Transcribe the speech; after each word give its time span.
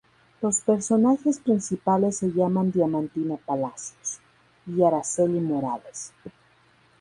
Los 0.41 0.61
personajes 0.61 1.37
principales 1.37 2.17
se 2.17 2.31
llaman 2.33 2.71
"Diamantina 2.71 3.37
Palacios" 3.37 4.19
y 4.65 4.81
"Araceli 4.81 5.39
Morales". 5.39 6.11